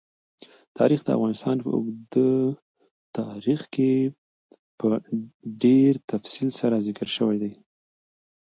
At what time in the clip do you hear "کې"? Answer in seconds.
3.73-3.91